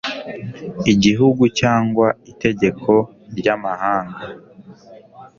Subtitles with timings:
[0.93, 2.91] igihugu cyangwa itegeko
[3.37, 4.23] ry amahanga